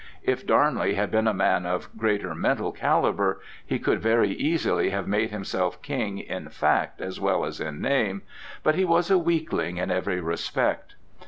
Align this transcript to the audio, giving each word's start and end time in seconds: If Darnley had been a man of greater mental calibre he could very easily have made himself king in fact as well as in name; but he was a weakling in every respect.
If 0.23 0.47
Darnley 0.47 0.95
had 0.95 1.11
been 1.11 1.27
a 1.27 1.31
man 1.31 1.67
of 1.67 1.95
greater 1.95 2.33
mental 2.33 2.71
calibre 2.71 3.35
he 3.63 3.77
could 3.77 4.01
very 4.01 4.31
easily 4.31 4.89
have 4.89 5.07
made 5.07 5.29
himself 5.29 5.79
king 5.83 6.17
in 6.17 6.49
fact 6.49 6.99
as 7.01 7.19
well 7.19 7.45
as 7.45 7.59
in 7.59 7.79
name; 7.81 8.23
but 8.63 8.73
he 8.73 8.83
was 8.83 9.11
a 9.11 9.19
weakling 9.19 9.77
in 9.77 9.91
every 9.91 10.19
respect. 10.19 10.95